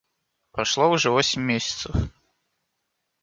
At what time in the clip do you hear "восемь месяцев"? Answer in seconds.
1.11-1.93